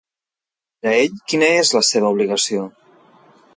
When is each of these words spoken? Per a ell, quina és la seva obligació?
Per 0.85 0.91
a 0.91 0.93
ell, 1.01 1.19
quina 1.33 1.51
és 1.59 1.73
la 1.77 1.83
seva 1.91 2.11
obligació? 2.17 2.67